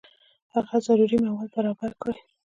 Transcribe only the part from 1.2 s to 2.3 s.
مواد برابر کړي.